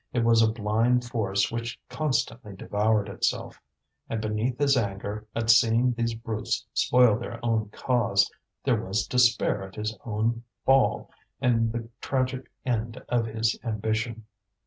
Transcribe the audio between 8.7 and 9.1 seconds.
was